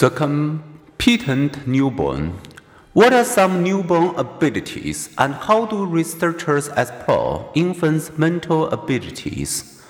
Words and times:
The 0.00 0.08
competent 0.08 1.66
newborn. 1.66 2.38
What 2.94 3.12
are 3.12 3.22
some 3.22 3.62
newborn 3.62 4.14
abilities 4.16 5.10
and 5.18 5.34
how 5.34 5.66
do 5.66 5.84
researchers 5.84 6.68
explore 6.68 7.52
infants' 7.54 8.16
mental 8.16 8.70
abilities? 8.70 9.84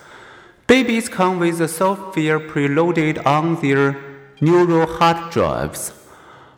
Babies 0.67 1.09
come 1.09 1.39
with 1.39 1.61
a 1.61 1.69
software 1.69 2.41
preloaded 2.41 3.25
on 3.25 3.61
their 3.63 3.97
neural 4.41 4.89
hard 4.89 5.31
drives. 5.31 5.93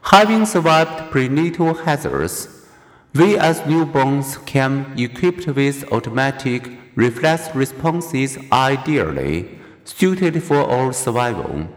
Having 0.01 0.47
survived 0.47 1.11
prenatal 1.11 1.75
hazards, 1.75 2.49
we 3.15 3.37
as 3.37 3.61
newborns 3.73 4.43
can 4.47 4.95
equipped 4.97 5.47
with 5.47 5.93
automatic 5.93 6.71
reflex 6.97 7.55
responses 7.55 8.39
ideally 8.51 9.59
suited 9.85 10.43
for 10.43 10.63
our 10.63 10.95
survival. 10.95 11.69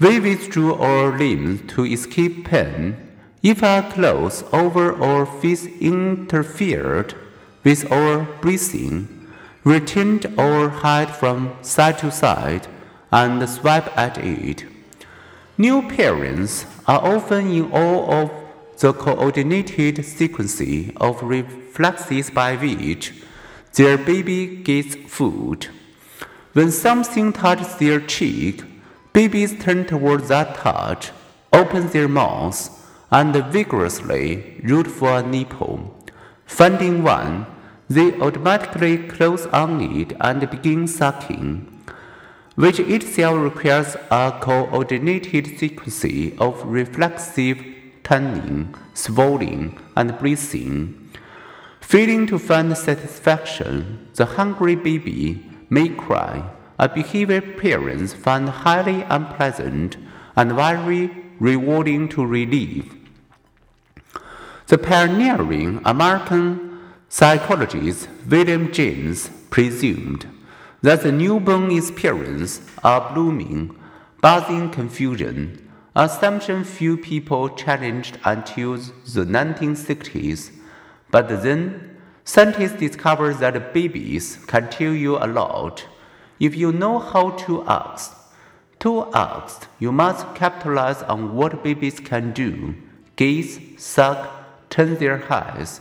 We 0.00 0.20
withdrew 0.20 0.74
our 0.74 1.18
limbs 1.18 1.72
to 1.74 1.84
escape 1.84 2.44
pain. 2.44 2.96
If 3.42 3.64
our 3.64 3.82
clothes 3.82 4.44
over 4.52 4.94
our 5.02 5.26
face 5.26 5.66
interfered 5.66 7.14
with 7.64 7.90
our 7.90 8.20
breathing, 8.40 9.08
we 9.64 9.80
turned 9.80 10.26
our 10.38 10.68
head 10.68 11.16
from 11.16 11.56
side 11.62 11.98
to 11.98 12.12
side 12.12 12.68
and 13.10 13.48
swipe 13.48 13.96
at 13.98 14.18
it. 14.18 14.66
New 15.56 15.82
parents 15.88 16.64
are 16.86 17.04
often 17.04 17.50
in 17.50 17.72
awe 17.72 18.22
of 18.22 18.30
the 18.78 18.92
coordinated 18.92 20.04
sequence 20.04 20.60
of 20.96 21.22
reflexes 21.24 22.30
by 22.30 22.54
which 22.54 23.14
their 23.74 23.98
baby 23.98 24.62
gets 24.62 24.94
food. 24.94 25.66
When 26.52 26.70
something 26.70 27.32
touches 27.32 27.74
their 27.76 27.98
cheek, 28.00 28.62
Babies 29.18 29.58
turn 29.58 29.84
towards 29.84 30.28
that 30.28 30.54
touch, 30.54 31.10
open 31.52 31.88
their 31.88 32.06
mouths, 32.06 32.70
and 33.10 33.34
vigorously 33.52 34.60
root 34.62 34.86
for 34.86 35.18
a 35.18 35.24
nipple. 35.24 35.92
Finding 36.46 37.02
one, 37.02 37.44
they 37.90 38.12
automatically 38.20 38.96
close 39.08 39.46
on 39.46 39.80
it 39.80 40.12
and 40.20 40.48
begin 40.48 40.86
sucking, 40.86 41.66
which 42.54 42.78
itself 42.78 43.36
requires 43.40 43.96
a 44.12 44.38
coordinated 44.40 45.58
sequence 45.58 46.04
of 46.38 46.64
reflexive 46.64 47.58
turning, 48.04 48.72
swallowing, 48.94 49.76
and 49.96 50.16
breathing. 50.20 51.10
Failing 51.80 52.28
to 52.28 52.38
find 52.38 52.78
satisfaction, 52.78 54.06
the 54.14 54.26
hungry 54.26 54.76
baby 54.76 55.44
may 55.70 55.88
cry 55.88 56.48
a 56.78 56.88
behavior 56.88 57.40
parents 57.40 58.14
find 58.14 58.48
highly 58.48 59.02
unpleasant 59.02 59.96
and 60.36 60.52
very 60.52 61.10
rewarding 61.40 62.08
to 62.08 62.24
relieve. 62.24 62.94
The 64.68 64.78
pioneering 64.78 65.80
American 65.84 66.78
psychologist 67.08 68.08
William 68.28 68.70
James 68.70 69.30
presumed 69.50 70.26
that 70.82 71.02
the 71.02 71.10
newborn 71.10 71.70
experience 71.72 72.60
a 72.84 73.12
blooming, 73.12 73.76
buzzing 74.20 74.70
confusion, 74.70 75.68
assumption 75.96 76.62
few 76.62 76.96
people 76.96 77.48
challenged 77.48 78.18
until 78.24 78.76
the 78.76 79.24
1960s, 79.24 80.52
but 81.10 81.28
then 81.42 81.96
scientists 82.24 82.78
discovered 82.78 83.38
that 83.38 83.72
babies 83.74 84.36
can 84.46 84.68
tell 84.70 84.92
you 84.92 85.16
a 85.16 85.26
lot 85.26 85.84
if 86.40 86.56
you 86.56 86.72
know 86.72 86.98
how 86.98 87.30
to 87.30 87.64
ask, 87.66 88.16
to 88.80 89.12
ask, 89.12 89.68
you 89.78 89.90
must 89.90 90.34
capitalize 90.34 91.02
on 91.02 91.34
what 91.34 91.64
babies 91.64 92.00
can 92.00 92.32
do 92.32 92.74
gaze, 93.16 93.58
suck, 93.76 94.70
turn 94.70 94.94
their 94.96 95.18
heads. 95.18 95.80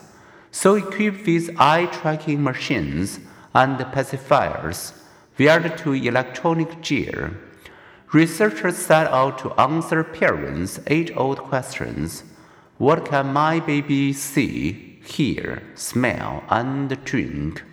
So, 0.50 0.74
equipped 0.74 1.28
with 1.28 1.56
eye 1.60 1.86
tracking 1.86 2.44
machines 2.44 3.20
and 3.54 3.78
pacifiers 3.94 4.94
wired 5.38 5.78
to 5.80 5.94
electronic 5.94 6.82
gear, 6.82 7.38
researchers 8.12 8.78
set 8.78 9.08
out 9.08 9.38
to 9.40 9.54
answer 9.60 10.04
parents' 10.04 10.80
age 10.88 11.12
old 11.16 11.40
questions 11.40 12.24
What 12.78 13.06
can 13.06 13.34
my 13.34 13.60
baby 13.60 14.14
see, 14.14 15.00
hear, 15.04 15.62
smell, 15.76 16.44
and 16.50 16.90
drink? 17.06 17.64